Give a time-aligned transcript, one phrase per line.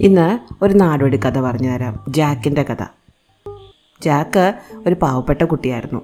[0.00, 2.04] ഇന്ന് ഒരു നാടോടി കഥ പറഞ്ഞു തരാം.
[2.08, 2.84] ജാക്കിന്റെ കഥ.
[4.02, 4.54] ജാക്ക്
[4.86, 6.00] ഒരു പാവപ്പെട്ട കുട്ടിയായിരുന്നു.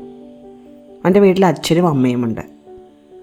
[1.05, 2.41] അവന്റെ വീട്ടിൽ അച്ഛനും അമ്മയുമുണ്ട്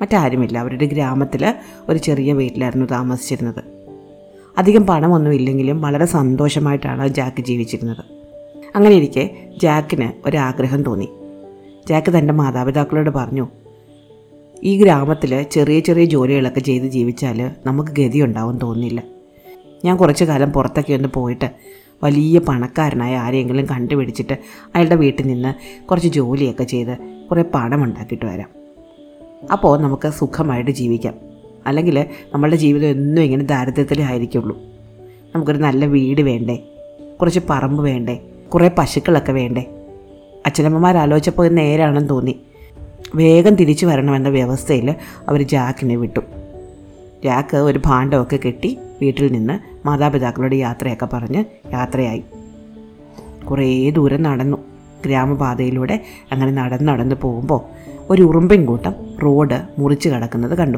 [0.01, 0.57] മറ്റാരുമില്ല.
[0.57, 1.55] അവരുടെ ഗ്രാമത്തിൽ
[1.89, 3.63] ഒരു ചെറിയ വീട്ടിലായിരുന്നു താമസിച്ചിരുന്നത്.
[4.57, 8.05] അധികം പണമൊന്നും ഇല്ലെങ്കിലും വളരെ സന്തോഷമായിട്ടാണ് ജാക്ക് ജീവിച്ചിരുന്നത്.
[8.75, 11.09] അങ്ങനെ ഇരിക്കെ ജാക്കിന് ഒരാഗ്രഹം തോന്നി.
[11.89, 13.47] ജാക്ക് തന്റെ മാതാപിതാക്കളോട് പറഞ്ഞു
[14.63, 19.12] ഈ ഗ്രാമത്തിൽ ചെറിയ ചെറിയ ജോലികളൊക്കെ ചെയ്ത് ജീവിച്ചാൽ നമുക്ക് ഗതി ഗതിയുണ്ടാവും തോന്നില്ല
[19.83, 21.51] ഞാൻ കുറച്ചു കാലം പുറത്തൊക്കെ ഒന്ന് പോയിട്ട്
[22.03, 24.33] വലിയ പണക്കാരനായ ആരെയെങ്കിലും കണ്ടുപിടിച്ചിട്ട്
[24.75, 26.97] അയാളുടെ വീട്ടിൽ നിന്ന് കുറച്ച് ജോലിയൊക്കെ ചെയ്ത്
[27.31, 28.49] കുറേ പണം ഉണ്ടാക്കിയിട്ട് വരാം.
[29.51, 31.13] അപ്പോൾ നമുക്ക് സുഖമായിട്ട് ജീവിക്കാം.
[31.67, 34.57] അല്ലെങ്കിൽ നമ്മളുടെ ജീവിതം എന്നും ഇങ്ങനെ ദാരിദ്ര്യത്തിലേ ആയിരിക്കുള്ളൂ.
[35.35, 36.63] നമുക്കൊരു നല്ല വീട് വേണ്ടേ?
[37.21, 38.19] കുറച്ച് പറമ്പ് വേണ്ടേ?
[38.53, 39.65] കുറേ പശുക്കളൊക്കെ വേണ്ടേ?
[40.45, 42.39] അച്ഛനമ്മമാർ ആലോചിച്ചപ്പോൾ നേരാണെന്ന് തോന്നി.
[43.15, 44.95] വേഗം തിരിച്ചു വരണമെന്ന വ്യവസ്ഥയിൽ
[45.27, 46.19] അവർ ജാക്കിനെ വിട്ടു.
[47.23, 52.23] ജാക്ക് ഒരു ഭാണ്ഡമൊക്കെ കെട്ടി വീട്ടിൽ നിന്ന് മാതാപിതാക്കളുടെ യാത്രയൊക്കെ പറഞ്ഞ് യാത്രയായി.
[53.49, 54.57] കുറേ ദൂരം നടന്നു.
[55.05, 57.61] ഗ്രാമപാതയിലൂടെ അങ്ങനെ നടന്ന് നടന്ന് പോകുമ്പോൾ
[58.09, 60.77] ഒരു ഉറുമ്പിൻ കൂട്ടം റോഡ് മുറിച്ച് കിടക്കുന്നത് കണ്ടു.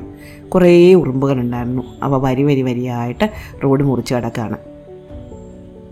[0.49, 1.83] കുറേ ഉറുമ്പുകളുണ്ടായിരുന്നു.
[2.03, 3.31] അവ വരി വരി വരിയായിട്ട്
[3.63, 4.57] റോഡ് മുറിച്ച് കിടക്കുകയാണ്.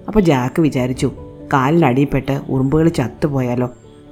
[0.08, 1.11] അപ്പോൾ ജാക്ക് വിചാരിച്ചു
[1.53, 3.72] കാലിനടിയിൽപ്പെട്ട് ഉറുമ്പുകൾ ചത്തുപോയാലോ?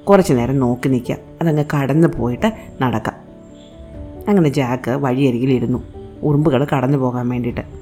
[0.10, 3.16] കുറച്ച് നേരം നോക്കി നിൽക്കാം അതങ്ങ് കടന്നു പോയിട്ട് നടക്കാം.
[4.28, 5.84] അങ്ങനെ ജാക്ക് വഴിയരികിലിരുന്നു.
[6.24, 7.81] ഉറുമ്പുകൾ കടന്നു പോകാൻ വേണ്ടിയിട്ട്.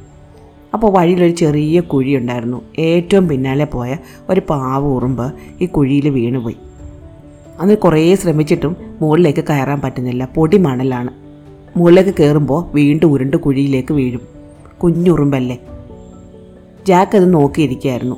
[0.73, 2.61] അപ്പോൾ വഴിയിലൊരു ചെറിയ കുഴി ഉണ്ടായിരുന്നു.
[2.79, 3.97] ഏറ്റവും പിന്നാലെ പോയ
[4.29, 6.55] ഒരു പാവ ഉറുമ്പ് ഈ കുഴിയിൽ വീണുപോയി.
[7.59, 10.29] അന്ന് കുറേ ശ്രമിച്ചിട്ടും മുകളിലേക്ക് കയറാൻ പറ്റുന്നില്ല.
[10.35, 11.09] പൊടി മണലാണ്.
[11.77, 14.21] മുകളിലേക്ക് കയറുമ്പോൾ വീണ്ടും ഉരുണ്ട് കുഴിയിലേക്ക് വീഴും.
[14.83, 15.57] കുഞ്ഞുറുമ്പല്ലേ
[16.87, 18.15] ജാക്ക് അത് നോക്കിയിരിക്കുകയായിരുന്നു.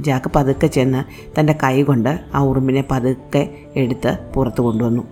[0.00, 5.02] ജാക്ക് പതുക്കെ ചെന്ന് തന്റെ കൈ കൊണ്ട് ആ ഉറുമ്പിനെ പതുക്കെ എടുത്ത് പുറത്തു കൊണ്ടുവന്നു.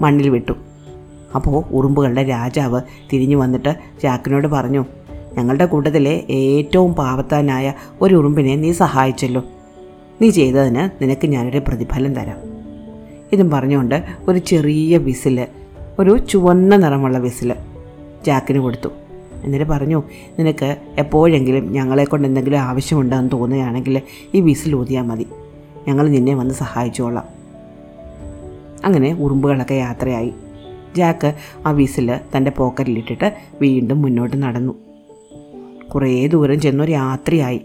[0.00, 0.52] മണ്ണിൽ വിട്ടു.
[1.34, 2.80] അപ്പോൾ ഉറുമ്പുകളുടെ രാജാവ്
[3.12, 4.84] തിരിഞ്ഞു വന്നിട്ട് ജാക്കിനോട് പറഞ്ഞു
[5.38, 7.72] ഞങ്ങളുടെ കൂട്ടത്തിലെ ഏറ്റവും പാവത്താനായ
[8.02, 9.44] ഒരു ഉറുമ്പിനെ നീ സഹായിച്ചല്ലോ.
[10.22, 12.36] നീ ചെയ്തതിന് നിനക്ക് ഞാനൊരു പ്രതിഫലം തരാം.
[13.32, 15.46] ഇതും പറഞ്ഞുകൊണ്ട് ഒരു ചെറിയ വിസിൽ
[15.98, 17.54] ഒരു ചുവന്ന നിറമുള്ള വിസിൽ
[18.26, 18.88] ജാക്കിന് കൊടുത്തു.
[19.44, 20.02] എന്നിട്ട് പറഞ്ഞു
[20.38, 24.02] നിനക്ക് എപ്പോഴെങ്കിലും ഞങ്ങളെ കൊണ്ട് എന്തെങ്കിലും ആവശ്യമുണ്ടെന്ന് തോന്നുകയാണെങ്കിൽ
[24.34, 25.26] ഈ വിസിൽ ഊതിയാൽ മതി.
[25.88, 27.24] ഞങ്ങൾ നിന്നെ വന്ന് സഹായിച്ചോളാം.
[28.84, 30.32] അങ്ങനെ ഉറുമ്പുകളൊക്കെ യാത്രയായി.
[30.96, 31.34] ജാക്ക്
[31.66, 34.87] ആ വിസിൽ തന്റെ പോക്കറ്റിലിട്ടിട്ട് വീണ്ടും മുന്നോട്ട് നടന്നു.
[35.94, 37.60] കുറേ ദൂരം ചെന്നൊരു രാത്രിയായി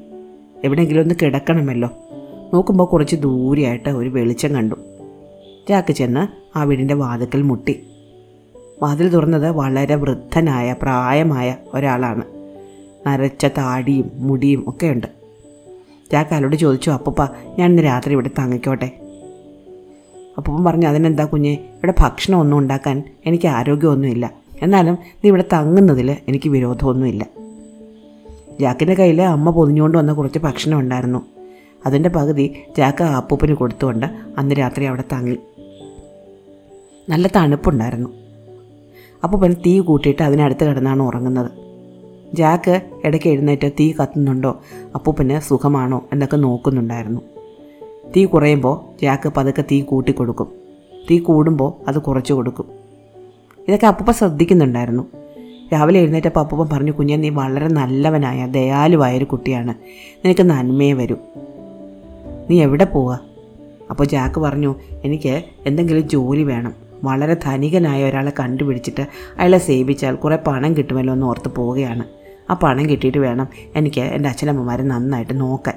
[0.64, 1.90] എവിടെയെങ്കിലും ഒന്ന് കിടക്കണമല്ലോ.
[2.54, 4.76] നോക്കുമ്പോൾ കുറച്ച് ദൂരെയായിട്ട് ഒരു വെളിച്ചം കണ്ടു.
[5.70, 7.80] ജാക്ക് ചെന്ന് ആ വീടിന്റെ വാതിക്കൽ മുട്ടി.
[8.84, 12.24] വാതിൽ തുറന്നത് വളരെ വൃദ്ധനായ പ്രായമായ ഒരാളാണ്.
[13.08, 15.08] നരച്ച താടിയും മുടിയും ഒക്കെ ഉണ്ട്.
[16.12, 17.22] ജാക്ക് അയാളോട് ചോദിച്ചു അപ്പൂപ്പ
[17.60, 18.92] ഞാൻ ഇന്ന് രാത്രി ഇവിടെ തങ്ങിക്കോട്ടെ?
[20.38, 24.34] അപ്പൂപ്പൻ പറഞ്ഞു അതിനെന്താ കുഞ്ഞെ ഇവിടെ ഭക്ഷണം ഒന്നും ഉണ്ടാക്കാൻ എനിക്ക് ആരോഗ്യമൊന്നുമില്ല.
[24.62, 27.43] എന്നാലും നീ ഇവിടെ തങ്ങുന്നതിൽ എനിക്ക് വിരോധമൊന്നുമില്ല.
[28.60, 31.26] ജാക്കിന്റെ കയ്യിൽ അമ്മ പൊതിഞ്ഞുകൊണ്ട് വന്ന കുറച്ച് ഭക്ഷണം ഉണ്ടായിരുന്നു.
[31.86, 34.06] അതിന്റെ പകുതി ജാക്ക് അപ്പൂപ്പന് കൊടുത്തുകൊണ്ട്
[34.38, 35.38] അന്ന് രാത്രി അവിടെ തങ്ങി.
[37.10, 38.10] നല്ല തണുപ്പുണ്ടായിരുന്നു.
[39.24, 41.52] അപ്പൂപ്പൻ തീ കൂട്ടിയിട്ട് അതിനടുത്ത് കിടന്നാണ് ഉറങ്ങുന്നത്.
[42.34, 44.60] ജാക്ക് ഇടയ്ക്ക് എഴുന്നേറ്റ് തീ കത്തുന്നുണ്ടോ
[44.96, 47.22] അപ്പൂപ്പന് സുഖമാണോ എന്നൊക്കെ നോക്കുന്നുണ്ടായിരുന്നു.
[48.16, 50.48] തീ കുറയുമ്പോൾ ജാക്ക് പതുക്കെ തീ കൂട്ടിക്കൊടുക്കും.
[51.12, 52.66] തീ കൂടുമ്പോൾ അത് കുറച്ച് കൊടുക്കും.
[53.68, 55.08] ഇതൊക്കെ അപ്പൂപ്പ ശ്രദ്ധിക്കുന്നുണ്ടായിരുന്നു.
[55.74, 59.74] രാവിലെ എഴുന്നേറ്റപ്പോൾ അപ്പൂപ്പൻ പറഞ്ഞു കുഞ്ഞെ നീ വളരെ നല്ലവനായ ദയാലുവായൊരു കുട്ടിയാണ്.
[60.26, 61.16] നിനക്ക് നന്മയെ വരൂ.
[62.50, 63.18] നീ എവിടെ പോവാ?
[63.90, 66.74] അപ്പോൾ ജാക്ക് പറഞ്ഞു എനിക്ക് എന്തെങ്കിലും ജോലി വേണം.
[67.04, 69.02] വളരെ ധനികനായ ഒരാളെ കണ്ടുപിടിച്ചിട്ട്
[69.40, 72.04] അയാളെ സേവിച്ചാൽ കുറേ പണം കിട്ടുമല്ലോ എന്ന് ഓർത്ത് പോവുകയാണ്.
[72.50, 75.76] ആ പണം കിട്ടിയിട്ട് വേണം എനിക്ക് എന്റെ അച്ഛനമ്മമാരെ നന്നായിട്ട് നോക്കാൻ.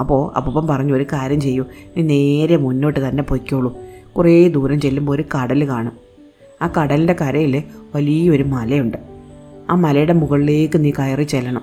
[0.00, 1.64] അപ്പോൾ അപ്പൂപ്പൻ പറഞ്ഞു ഒരു കാര്യം ചെയ്യൂ.
[1.96, 3.76] നീ നേരെ മുന്നോട്ട് തന്നെ പൊയ്ക്കോളൂ.
[4.16, 6.07] കുറേ ദൂരം ചെല്ലുമ്പോൾ ഒരു കടൽ കാണും.
[6.62, 7.62] ആ കടലിന്റെ കരയിൽ
[7.94, 8.98] വലിയൊരു മലയുണ്ട്.
[9.70, 11.62] ആ മലയുടെ മുകളിലേക്ക് നീ കയറി ചെല്ലണം.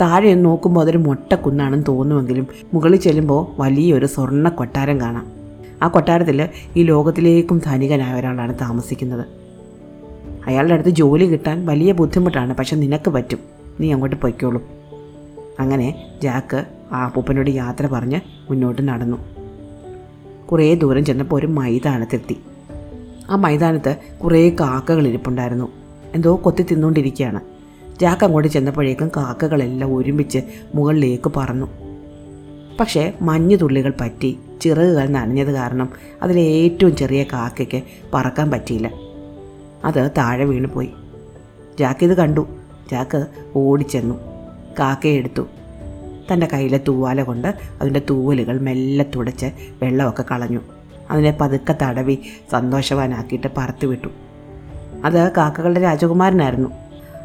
[0.00, 5.26] താഴെ നോക്കുമ്പോൾ അതൊരു മൊട്ടക്കുന്നാണെന്ന് തോന്നുമെങ്കിലും മുകളിൽ ചെല്ലുമ്പോൾ വലിയൊരു സ്വർണ കൊട്ടാരം കാണാം.
[5.82, 9.26] ആ കൊട്ടാരത്തിൽ ഈ ലോകത്തിലേക്കും ധനികനായ ഒരാളാണ് താമസിക്കുന്നത്.
[10.46, 13.38] അയാളുടെ അടുത്ത് ജോലി കിട്ടാൻ വലിയ ബുദ്ധിമുട്ടാണ് പക്ഷെ നിനക്ക് പറ്റും.
[13.80, 14.62] നീ അങ്ങോട്ട് പൊയ്ക്കോളൂ.
[15.60, 19.16] അങ്ങനെ ജാക്ക് ആ അപ്പൂപ്പനോട് യാത്ര പറഞ്ഞ് മുന്നോട്ട് നടന്നു.
[20.46, 22.36] കുറേ ദൂരം ചെന്നപ്പോൾ ഒരു മൈതാനത്തെത്തി.
[23.30, 25.72] ആ മൈതാനത്ത് കുറേ കാക്കകൾ ഇരിപ്പുണ്ടായിരുന്നു.
[26.14, 27.40] എന്തോ കൊത്തി തിന്നുകൊണ്ടിരിക്കുകയാണ്.
[28.00, 30.38] ജാക്ക് അങ്ങോട്ട് ചെന്നപ്പോഴേക്കും കാക്കകളെല്ലാം ഒരുമിച്ച്
[30.74, 31.66] മുകളിലേക്ക് പറന്നു.
[32.80, 35.92] പക്ഷേ മഞ്ഞു തുള്ളികൾ പറ്റി ചിറകുകൾ നനഞ്ഞത് കാരണം
[36.22, 37.82] അതിലെ ഏറ്റവും ചെറിയ കാക്കയ്ക്ക്
[38.14, 38.90] പറക്കാൻ പറ്റിയില്ല.
[39.84, 40.90] അത് താഴെ വീണുപോയി.
[41.78, 42.46] ജാക്ക് ഇത് കണ്ടു.
[42.90, 43.26] ജാക്ക്
[43.56, 44.14] ഓടിച്ചെന്നു.
[44.78, 45.42] കാക്കയെ എടുത്തു.
[46.32, 49.46] തന്റെ കയ്യിലെ തൂവാല കൊണ്ട് അതിന്റെ തൂവലുകൾ മെല്ലെ തുടച്ച്
[49.82, 50.60] വെള്ളമൊക്കെ കളഞ്ഞു.
[51.10, 52.18] അതിനെ പതുക്കെ തടവി
[52.52, 54.08] സന്തോഷവാനാക്കിയിട്ട് പറത്തു വിട്ടു.
[55.04, 56.68] അത് കാക്കകളുടെ രാജകുമാരനായിരുന്നു.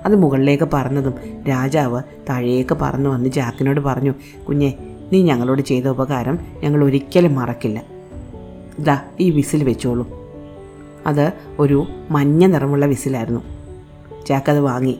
[0.06, 1.14] അത് മുകളിലേക്ക് പറന്നതും
[1.50, 4.14] രാജാവ് താഴേക്ക് പറന്നു വന്ന് ജാക്കിനോട് പറഞ്ഞു
[4.48, 4.74] കുഞ്ഞെ
[5.14, 7.82] നീ ഞങ്ങളോട് ചെയ്ത ഉപകാരം ഞങ്ങൾ ഒരിക്കലും മറക്കില്ല.
[8.80, 10.08] ഇതാ ഈ വിസിൽ വെച്ചോളൂ.
[11.08, 13.42] അത് ഒരു മഞ്ഞ നിറമുള്ള വിസിലായിരുന്നു.
[14.30, 15.00] ജാക്ക് അത് വാങ്ങി.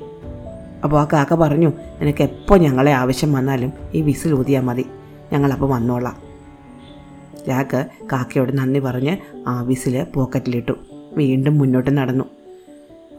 [0.84, 4.86] അപ്പോൾ ആ കാക്ക പറഞ്ഞു നിനക്ക് എപ്പോൾ ഞങ്ങളെ ആവശ്യം വന്നാലും ഈ വിസിൽ ഊതിയാൽ മതി.
[5.34, 6.25] ഞങ്ങളപ്പോൾ വന്നോളാം.
[7.48, 10.72] ജാക്ക് കാക്കയോട് നന്ദി പറഞ്ഞ് ആ വിസിൽ പോക്കറ്റിലിട്ടു.
[11.14, 12.26] വീണ്ടും മുന്നോട്ട് നടന്നു.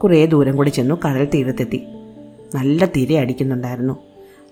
[0.03, 1.81] കുറേ ദൂരം കൂടി ചെന്നു കടൽ തീരത്തെത്തി.
[2.55, 3.93] നല്ല തിര അടിക്കുന്നുണ്ടായിരുന്നു.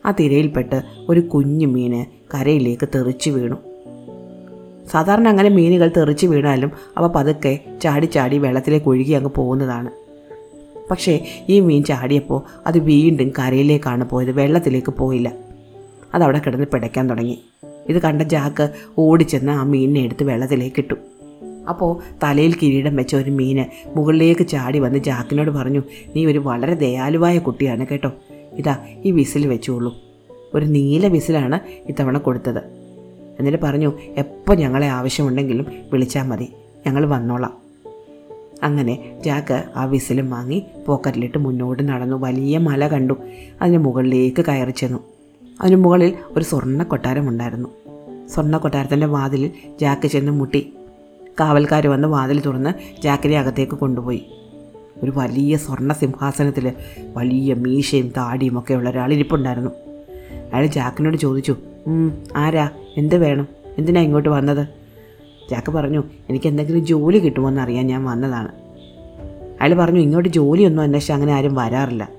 [0.06, 2.06] ആ തിരയിൽപ്പെട്ട് ഒരു കുഞ്ഞു മീന്
[2.36, 3.56] കരയിലേക്ക് തെറിച്ചു വീണു.
[4.92, 9.92] സാധാരണ അങ്ങനെ മീനുകൾ തെറിച്ച് വീണാലും അവ പതുക്കെ ചാടി ചാടി വെള്ളത്തിലേക്ക് ഒഴുകി അങ്ങ് പോകുന്നതാണ്.
[10.92, 15.32] പക്ഷേ ഈ മീൻ ചാടിയപ്പോൾ അത് വീണ്ടും കരയിലേക്കാണ് പോയത് വെള്ളത്തിലേക്ക് പോയില്ല.
[16.16, 17.40] അതവിടെ കിടന്ന് പിടയ്ക്കാൻ തുടങ്ങി.
[17.90, 20.96] ഇത് കണ്ട ജാക്ക് ഓടിച്ചെന്ന് ആ മീനിനെ എടുത്ത് വെള്ളത്തിലേക്ക് ഇട്ടു.
[21.70, 23.66] അപ്പോൾ തലയിൽ കിരീടം വെച്ച ഒരു മീന്
[23.98, 25.84] മുകളിലേക്ക് ചാടി വന്ന് ജാക്കിനോട് പറഞ്ഞു
[26.16, 28.12] നീ ഒരു വളരെ ദയാലുവായ കുട്ടിയാണ് കേട്ടോ.
[28.54, 29.96] ഇതാ ഈ വിസിൽ വെച്ചോളൂ.
[30.54, 32.60] ഒരു നീല വിസിലാണ് ഇത്തവണ കൊടുത്തത്.
[33.40, 36.48] എന്നിട്ട് പറഞ്ഞു എപ്പോൾ ഞങ്ങളെ ആവശ്യമുണ്ടെങ്കിലും വിളിച്ചാൽ മതി.
[36.88, 37.54] ഞങ്ങൾ വന്നോളാം.
[38.64, 42.18] അങ്ങനെ ജാക്ക് ആ വിസിലും വാങ്ങി പോക്കറ്റിലിട്ട് മുന്നോട്ട് നടന്നു.
[42.18, 43.14] വലിയ മല കണ്ടു.
[43.62, 45.15] അതിന് മുകളിലേക്ക് കയറി ചെന്നു.
[45.62, 47.70] അതിന് മുകളിൽ ഒരു സ്വർണ കൊട്ടാരമുണ്ടായിരുന്നു
[48.28, 50.74] സ്വർണ കൊട്ടാരത്തിന്റെ വാതിലിൽ ജാക്ക് ചെന്ന് മുട്ടി.
[51.40, 54.26] കാവൽക്കാർ വന്ന് വാതിൽ തുറന്ന് ജാക്കിനെ അകത്തേക്ക് കൊണ്ടുപോയി.
[55.04, 56.74] ഒരു വലിയ സ്വർണ സിംഹാസനത്തിൽ
[57.16, 59.72] വലിയ മീശയും താടിയും ഒക്കെ ഉള്ള ഒരാൾ ഇരിപ്പുണ്ടായിരുന്നു.
[60.54, 61.56] അയാൾ ജാക്കിനോട് ചോദിച്ചു
[62.36, 62.70] ആരാ?
[62.98, 63.48] എന്ത് വേണം?
[63.78, 64.68] എന്തിനാ ഇങ്ങോട്ട് വന്നത്?
[65.52, 68.48] ജാക്ക് പറഞ്ഞു എനിക്ക് എന്തെങ്കിലും ജോലി കിട്ടുമോ അറിയാൻ ഞാൻ വന്നതാണ്.
[69.62, 72.10] അയാൾ പറഞ്ഞു ഇങ്ങോട്ട് ജോലിയൊന്നും അന്വേഷിച്ച് അങ്ങനെ ആരും വരാറില്ല.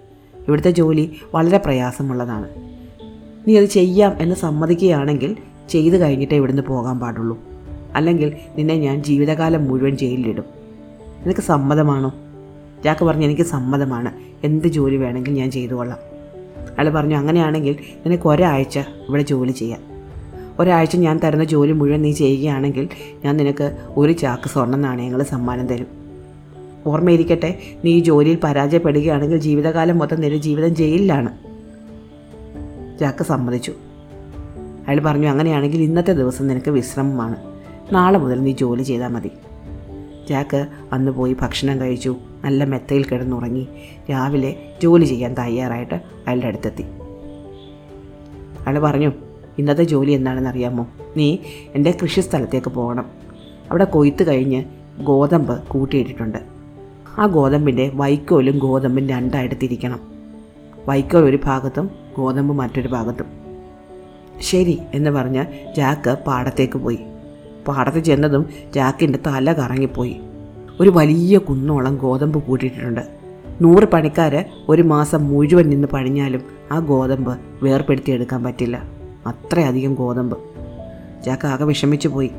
[0.48, 2.75] ഇവിടുത്തെ ജോലി വളരെ പ്രയാസമുള്ളതാണ്.
[3.48, 5.36] നീ അത് ചെയ്യാം എന്ന് സമ്മതിക്കുകയാണെങ്കിൽ
[5.70, 7.38] ചെയ്തു കഴിഞ്ഞിട്ടേ ഇവിടുന്ന് പോകാൻ പാടുള്ളൂ.
[7.94, 10.44] അല്ലെങ്കിൽ നിന്നെ ഞാൻ ജീവിതകാലം മുഴുവൻ ജയിലിലിടും.
[11.24, 12.14] നിനക്ക് സമ്മതമാണോ?
[12.84, 14.12] ജാക്ക് പറഞ്ഞു എനിക്ക് സമ്മതമാണ്.
[14.44, 15.98] എന്ത് ജോലി വേണമെങ്കിൽ ഞാൻ ചെയ്തു കൊള്ളാം
[16.78, 17.76] അയാൾ പറഞ്ഞു അങ്ങനെയാണെങ്കിൽ
[18.06, 19.80] നിനക്ക് ഒരാഴ്ച ഇവിടെ ജോലി ചെയ്യാം.
[20.58, 22.88] ഒരാഴ്ച ഞാൻ തരുന്ന ജോലി മുഴുവൻ നീ ചെയ്യുകയാണെങ്കിൽ
[23.24, 25.86] ഞാൻ നിനക്ക് ഒരു ചാക്ക് സ്വർണ നാണയങ്ങൾ സമ്മാനം തരും.
[26.86, 31.45] ഓർമ്മയിരിക്കട്ടെ നീ ഈ ജോലിയിൽ പരാജയപ്പെടുകയാണെങ്കിൽ ജീവിതകാലം മൊത്തം നിന്റെ ജീവിതം ജയിലിലാണ്.
[33.00, 33.72] ജാക്ക് സമ്മതിച്ചു.
[34.88, 37.36] അയാൾ പറഞ്ഞു അങ്ങനെയാണെങ്കിൽ ഇന്നത്തെ ദിവസം നിനക്ക് വിശ്രമമാണ്.
[37.92, 39.30] നാളെ മുതൽ നീ ജോലി ചെയ്താൽ മതി.
[40.28, 43.68] ജാക്ക് അന്ന് പോയി ഭക്ഷണം കഴിച്ചു നല്ല മെത്തയിൽ കിടന്നുറങ്ങി.
[44.10, 46.82] രാവിലെ ജോലി ചെയ്യാൻ തയ്യാറായിട്ട് അയാളുടെ അടുത്തെത്തി.
[48.66, 49.12] അയാൾ പറഞ്ഞു
[49.58, 50.86] ഇന്നത്തെ ജോലി എന്താണെന്ന് അറിയാമോ?
[51.16, 51.36] നീ
[51.74, 53.06] എന്റെ കൃഷി സ്ഥലത്തേക്ക് പോകണം.
[53.70, 54.64] അവിടെ കൊയ്ത്ത് കഴിഞ്ഞ്
[55.04, 56.38] ഗോതമ്പ് കൂട്ടിയിട്ടിട്ടുണ്ട്.
[57.18, 60.15] ആ ഗോതമ്പിന്റെ വൈക്കോലും ഗോതമ്പും രണ്ടായിട്ട് തിരിക്കണം.
[60.88, 63.26] വൈക്കോൽ ഒരു ഭാഗത്തും ഗോതമ്പ് മറ്റൊരു ഭാഗത്തും.
[64.40, 65.44] ശരി എന്ന് പറഞ്ഞ്
[65.76, 66.98] ജാക്ക് പാടത്തേക്ക് പോയി.
[67.68, 70.20] പാടത്ത് ചെന്നതും ജാക്കിന്റെ തല കറങ്ങിപ്പോയി.
[70.80, 73.00] ഒരു വലിയ കുന്നോളം ഗോതമ്പ് കൂട്ടിയിട്ടുണ്ട്
[73.60, 76.42] നൂറ് പണിക്കാർ ഒരു മാസം മുഴുവൻ നിന്ന് പണിഞ്ഞാലും
[76.72, 78.82] ആ ഗോതമ്പ് വേർപ്പെടുത്തിയെടുക്കാൻ പറ്റില്ല.
[79.26, 80.38] അത്രയധികം ഗോതമ്പ്.
[81.24, 82.30] ജാക്ക് ആകെ വിഷമിച്ചു പോയി.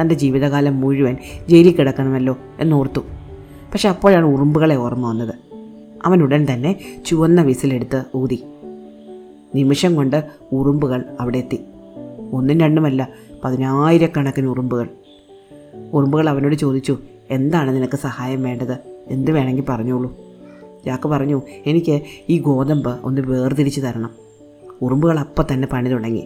[0.00, 1.16] തന്റെ ജീവിതകാലം മുഴുവൻ
[1.48, 3.00] ജയിലിൽ കിടക്കണമല്ലോ എന്നോർത്തു.
[3.72, 5.34] പക്ഷെ അപ്പോഴാണ് ഉറുമ്പുകളെ ഓർമ്മ വന്നത്.
[6.04, 8.44] അവൻ ഉടൻ തന്നെ ചുവന്ന വിസിലെടുത്ത് ഊതി.
[9.54, 11.60] നിമിഷം കൊണ്ട് ഉറുമ്പുകൾ അവിടെ എത്തി.
[12.32, 13.08] ഒന്നും രണ്ടുമല്ല
[13.44, 14.88] പതിനായിരക്കണക്കിന് ഉറുമ്പുകൾ.
[15.92, 16.98] ഉറുമ്പുകൾ അവനോട് ചോദിച്ചു
[17.30, 18.78] എന്താണ് നിനക്ക് സഹായം വേണ്ടത്?
[19.08, 20.16] എന്ത് വേണമെങ്കിൽ പറഞ്ഞോളൂ?
[20.86, 24.10] ജാക്ക് പറഞ്ഞു എനിക്ക് ഈ ഗോതമ്പ് ഒന്ന് വേർതിരിച്ച് തരണം.
[24.82, 26.24] ഉറുമ്പുകൾ അപ്പം തന്നെ പണി തുടങ്ങി.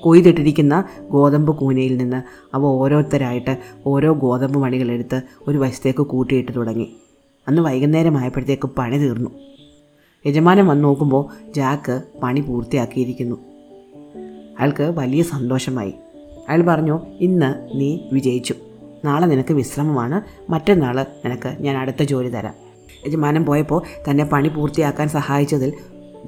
[0.00, 2.22] കൊയ്തിട്ടിരിക്കുന്ന ഗോതമ്പ് കൂനയിൽ നിന്ന്
[2.54, 6.96] അവ ഓരോരുത്തരായിട്ട് ഓരോ ഗോതമ്പ് മണികളെടുത്ത് ഒരു വശത്തേക്ക് കൂട്ടിയിട്ട് തുടങ്ങി.
[7.48, 9.30] അന്ന് വൈകുന്നേരമായപ്പോഴത്തേക്ക് പണി തീർന്നു.
[10.26, 13.36] യജമാനൻ വന്ന് നോക്കുമ്പോൾ ജാക്ക് പണി പൂർത്തിയാക്കിയിരിക്കുന്നു.
[14.58, 15.94] അയാൾക്ക് വലിയ സന്തോഷമായി.
[16.48, 18.54] അയാൾ പറഞ്ഞു ഇന്ന് നീ വിജയിച്ചു.
[19.04, 20.50] നാളെ നിനക്ക് വിശ്രമമാണ്.
[20.52, 22.54] മറ്റന്നാൾ നിനക്ക് ഞാൻ അടുത്ത ജോലി തരാം.
[23.06, 25.72] യജമാനം പോയപ്പോൾ തന്നെ പണി പൂർത്തിയാക്കാൻ സഹായിച്ചതിൽ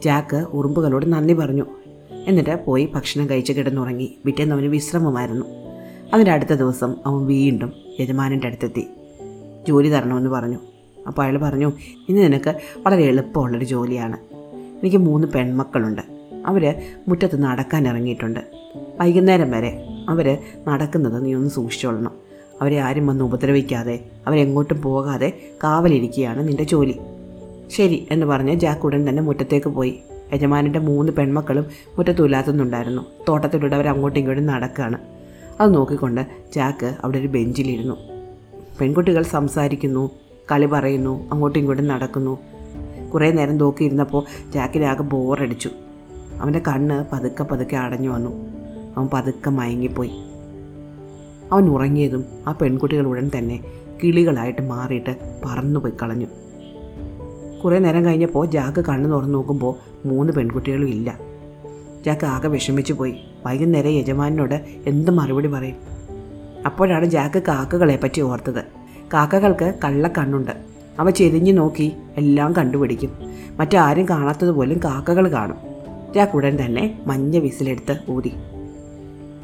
[0.05, 1.67] ജാക്ക് ഉറുമ്പുകളോട് നന്ദി പറഞ്ഞു.
[2.27, 4.19] എന്നിട്ട് പോയി ഭക്ഷണം കഴിച്ച് കിടന്നുറങ്ങി.
[4.25, 5.47] പിറ്റേന്ന് അവന് വിശ്രമമായിരുന്നു.
[6.15, 8.87] അതിന്റെ അടുത്ത ദിവസം അവൻ വീണ്ടും യജമാനന്റെ അടുത്തെത്തി.
[9.69, 10.59] ജോലി തരണമെന്ന് പറഞ്ഞു.
[11.07, 11.73] അപ്പോൾ അയാൾ പറഞ്ഞു
[12.09, 14.17] ഇന്ന് നിനക്ക് വളരെ എളുപ്പമുള്ളൊരു ജോലിയാണ്.
[14.77, 16.03] എനിക്ക് മൂന്ന് പെൺമക്കളുണ്ട്.
[16.47, 18.41] അവർ മുറ്റത്ത് നടക്കാൻ ഇറങ്ങിയിട്ടുണ്ട്.
[19.01, 22.27] വൈകുന്നേരം വരെ അവർ നടക്കുന്നത് നീ ഒന്ന് സൂക്ഷിച്ചോളണം.
[22.61, 25.33] അവരെ ആരും വന്ന് ഉപദ്രവിക്കാതെ അവരെങ്ങോട്ടും പോകാതെ
[25.65, 26.99] കാവലിരിക്കുകയാണ് നിന്റെ ജോലി.
[27.69, 29.99] ശരി എന്ന് പറഞ്ഞ് ജാക്ക് ഉടൻ തന്നെ മുറ്റത്തേക്ക് പോയി.
[30.33, 31.65] യജമാനന്റെ മൂന്ന് പെൺമക്കളും
[31.97, 34.99] മുറ്റത്തു ഉലാത്തുന്നുണ്ടായിരുന്നു തോട്ടത്തിലൂടെ അവർ അങ്ങോട്ടും ഇങ്ങോട്ടും നടക്കുകയാണ്.
[35.61, 37.97] അത് നോക്കിക്കൊണ്ട് ജാക്ക് അവിടെ ഒരു ബെഞ്ചിലിരുന്നു.
[38.81, 40.11] പെൺകുട്ടികൾ സംസാരിക്കുന്നു
[40.53, 42.39] കളി പറയുന്നു അങ്ങോട്ടും ഇങ്ങോട്ടും നടക്കുന്നു.
[43.15, 44.25] കുറേ നേരം നോക്കിയിരുന്നപ്പോൾ
[44.55, 45.71] ജാക്കിനാകെ ബോറടിച്ചു.
[46.41, 48.31] അവന്റെ കണ്ണ് പതുക്കെ പതുക്കെ അടഞ്ഞു വന്നു.
[48.97, 50.11] അവൻ പതുക്കെ മയങ്ങിപ്പോയി.
[51.53, 53.65] അവൻ ഉറങ്ങിയതും ആ പെൺകുട്ടികൾ ഉടൻ തന്നെ
[54.05, 56.27] കിളികളായിട്ട് മാറിയിട്ട് പറന്നുപോയി കളഞ്ഞു.
[57.65, 59.75] കുറേ നേരം കഴിഞ്ഞപ്പോൾ ജാക്ക് കണ്ണു തുറന്നു നോക്കുമ്പോൾ
[60.09, 61.19] മൂന്ന് പെൺകുട്ടികളും ഇല്ല.
[62.07, 63.15] ജാക്ക് ആകെ വിഷമിച്ചു പോയി.
[63.47, 64.55] വൈകുന്നേരം യജമാനോട്
[64.87, 65.77] എന്ത് മറുപടി പറയും?
[66.67, 68.86] അപ്പോഴാണ് ജാക്ക് കാക്കകളെ പറ്റി ഓർത്തത്.
[69.13, 70.51] കാക്കകൾക്ക് കള്ള കണ്ണുണ്ട്
[71.01, 73.13] അവ ചെരിഞ്ഞു നോക്കി എല്ലാം കണ്ടുപിടിക്കും.
[73.57, 75.57] മറ്റാരും കാണാത്തതുപോലും കാക്കകൾ കാണും.
[76.15, 78.33] ജാക്ക് ഉടൻ തന്നെ മഞ്ഞ വിസിലെടുത്ത് ഊതി.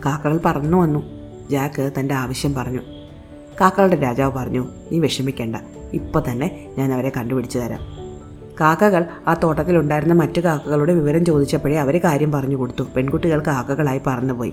[0.06, 1.02] കാക്കകൾ പറന്നു വന്നു.
[1.50, 2.80] ജാക്ക് തന്റെ ആവശ്യം പറഞ്ഞു.
[3.60, 5.56] കാക്കകളുടെ രാജാവ് പറഞ്ഞു നീ വിഷമിക്കേണ്ട.
[5.92, 7.80] ഇപ്പം തന്നെ ഞാൻ അവരെ കണ്ടുപിടിച്ചു തരാം.
[8.60, 12.84] കാക്കകൾ ആ തോട്ടത്തിലുണ്ടായിരുന്ന മറ്റു കാക്കകളുടെ വിവരം ചോദിച്ചപ്പോഴേ അവർ കാര്യം പറഞ്ഞു കൊടുത്തു.
[12.96, 14.52] പെൺകുട്ടികൾ കാക്കകളായി പറന്നുപോയി.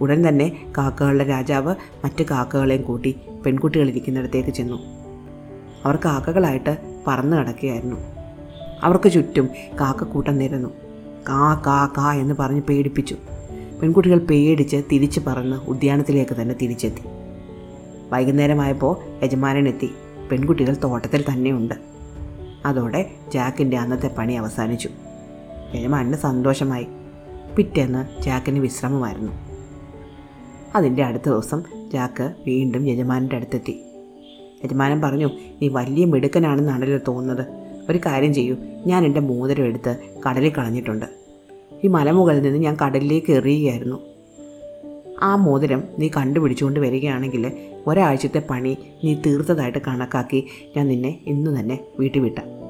[0.00, 3.16] ഉടൻ തന്നെ കാക്കകളുടെ രാജാവ് മറ്റ് കാക്കകളെയും കൂട്ടി
[3.46, 4.76] പെൺകുട്ടികൾ ഇരിക്കുന്നിടത്തേക്ക് ചെന്നു.
[5.84, 6.76] അവർ കാക്കകളായിട്ട്
[7.06, 7.96] പറന്നു കിടക്കുകയായിരുന്നു.
[8.82, 9.48] അവർക്ക് ചുറ്റും
[9.80, 10.68] കാക്കക്കൂട്ടം നിരന്നു.
[11.28, 13.16] കാ കാ കാ എന്ന് പറഞ്ഞ് പേടിപ്പിച്ചു.
[13.82, 17.00] പെൺകുട്ടികൾ പേടിച്ച് തിരിച്ച് പറന്ന് ഉദ്യാനത്തിലേക്ക് തന്നെ തിരിച്ചെത്തി.
[18.12, 19.90] വൈകുന്നേരമായപ്പോൾ യജമാനനെത്തി.
[20.32, 21.74] പെൺകുട്ടികൾ തോട്ടത്തിൽ തന്നെയുണ്ട്.
[22.64, 24.88] അതോടെ ജാക്കിന്റെ അന്നത്തെ പണി അവസാനിച്ചു.
[25.74, 26.86] യജമാനന് സന്തോഷമായി.
[27.56, 29.49] പിറ്റേന്ന് ജാക്കിന് വിശ്രമമായിരുന്നു.
[30.74, 31.62] അതിന്റെ അടുത്ത ദിവസം
[31.92, 33.84] ജാക്ക് വീണ്ടും യജമാനന്റെ അടുത്തെത്തി.
[34.64, 35.30] യജമാനൻ പറഞ്ഞു
[35.62, 37.46] നീ വലിയ മിടുക്കനാണെന്നാണല്ലോ തോന്നുന്നത്.
[37.90, 38.56] ഒരു കാര്യം ചെയ്യൂ.
[38.86, 39.96] ഞാൻ എന്റെ മോതിരം എടുത്ത്
[40.28, 41.06] കടലിൽ കളഞ്ഞിട്ടുണ്ട്.
[41.84, 44.10] ഈ മലമുകളിൽ നിന്ന് ഞാൻ കടലിലേക്ക് എറിയുകയായിരുന്നു.
[45.22, 47.52] ആ മോതിരം നീ കണ്ടുപിടിച്ചുകൊണ്ട് വരികയാണെങ്കിൽ
[47.86, 50.46] ഒരാഴ്ചത്തെ പണി നീ തീർത്തതായിട്ട് കണക്കാക്കി
[50.76, 52.60] ഞാൻ നിന്നെ ഇന്ന് തന്നെ വീട്ടിൽ വിട്ടാം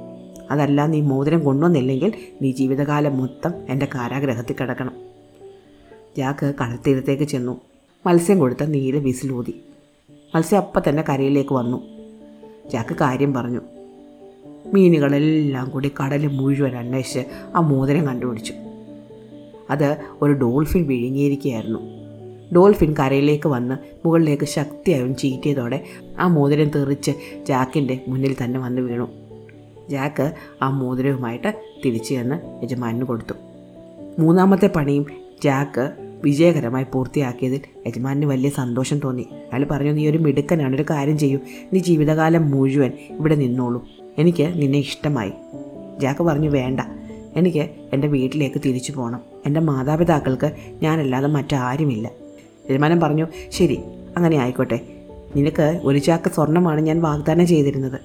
[0.50, 4.92] അതല്ല നീ മോതിരം കൊണ്ടുവന്നില്ലെങ്കിൽ നീ ജീവിതകാലം മൊത്തം എന്റെ കാരാഗ്രഹത്തിൽ കിടക്കണം.
[6.16, 7.60] ജാക്ക് കടൽത്തീരത്തേക്ക് ചെന്നു.
[8.06, 9.60] മത്സ്യം കൊടുത്ത നീല വിസിലൂതി.
[10.34, 11.82] മത്സ്യം അപ്പം തന്നെ കരയിലേക്ക് വന്നു.
[12.70, 13.60] ജാക്ക് കാര്യം പറഞ്ഞു.
[14.74, 17.24] മീനുകളെല്ലാം കൂടി കടൽ മുഴുവൻ അന്വേഷിച്ച്
[17.56, 18.52] ആ മോതിരം കണ്ടുപിടിച്ചു.
[19.70, 21.78] അത് ഒരു ഡോൾഫിൻ വിഴുങ്ങിയിരിക്കുകയായിരുന്നു.
[22.56, 23.76] ഡോൾഫിൻ കരയിലേക്ക് വന്ന്
[24.06, 25.84] മുകളിലേക്ക് ശക്തിയായും ചീറ്റിയതോടെ
[26.18, 27.10] ആ മോതിരം തെറിച്ച്
[27.48, 29.08] ജാക്കിന്റെ മുന്നിൽ തന്നെ വന്ന് വീണു.
[29.90, 33.34] ജാക്ക് ആ മോതിരവുമായിട്ട് തിരിച്ചു ചെന്ന് യജമാനു കൊടുത്തു.
[34.18, 35.06] മൂന്നാമത്തെ പണിയും
[35.44, 39.22] ജാക്ക് വിജയകരമായി പൂർത്തിയാക്കിയതിൽ യജമാനിന് വലിയ സന്തോഷം തോന്നി.
[39.22, 41.38] അയാൾ പറഞ്ഞു നീ ഒരു മിടുക്കനാണ് ഒരു കാര്യം ചെയ്യൂ.
[41.72, 43.86] നീ ജീവിതകാലം മുഴുവൻ ഇവിടെ നിന്നോളൂ.
[44.18, 45.32] എനിക്ക് നിന്നെ ഇഷ്ടമായി.
[46.00, 46.80] ജാക്ക് പറഞ്ഞു വേണ്ട.
[47.36, 52.10] എനിക്ക് എന്റെ വീട്ടിലേക്ക് തിരിച്ചു പോകണം എന്റെ മാതാപിതാക്കൾക്ക് ഞാനല്ലാതെ മറ്റാരുമില്ല.
[52.70, 53.78] യജമാനൻ പറഞ്ഞു ശരി
[54.16, 54.80] അങ്ങനെ ആയിക്കോട്ടെ.
[55.36, 58.00] നിനക്ക് ഒരു ചാക്ക് സ്വർണമാണ് ഞാൻ വാഗ്ദാനം ചെയ്തിരുന്നത്.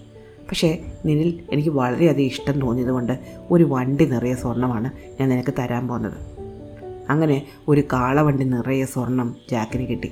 [0.49, 3.19] പക്ഷേ നിന്നിൽ എനിക്ക് വളരെയധികം ഇഷ്ടം തോന്നിയതുകൊണ്ട്
[3.51, 6.34] ഒരു വണ്ടി നിറയെ സ്വർണമാണ് ഞാൻ നിനക്ക് തരാൻ പോകുന്നത്
[7.09, 10.11] അങ്ങനെ ഒരു കാളവണ്ടി നിറയെ സ്വർണം ജാക്കിന് കിട്ടി.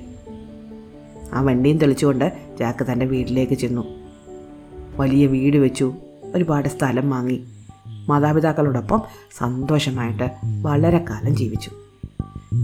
[1.32, 3.84] ആ വണ്ടിയും തെളിച്ചുകൊണ്ട് ജാക്ക് തന്റെ വീട്ടിലേക്ക് ചെന്നു.
[4.96, 5.94] വലിയ വീട് വെച്ചു
[6.34, 7.44] ഒരുപാട് സ്ഥലം വാങ്ങി.
[8.08, 9.02] മാതാപിതാക്കളോടൊപ്പം
[9.38, 10.30] സന്തോഷമായിട്ട്
[10.62, 11.70] വളരെ കാലം ജീവിച്ചു.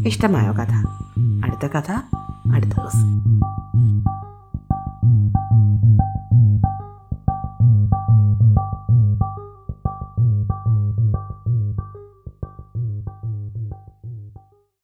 [0.07, 0.87] ഇഷ്ടമായോ കഥ?
[1.45, 1.93] അടുത്ത കഥ
[2.53, 3.21] അടുത്ത ദിവസം.